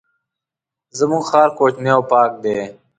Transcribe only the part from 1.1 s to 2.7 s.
ښار کوچنی او پاک دی.